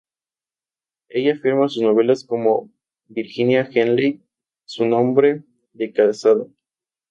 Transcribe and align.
Ella 1.09 1.35
firma 1.37 1.69
sus 1.69 1.83
novelas 1.83 2.23
como 2.23 2.71
Virginia 3.07 3.69
Henley, 3.71 4.19
su 4.65 4.87
nombre 4.87 5.43
de 5.73 5.93
casada. 5.93 6.47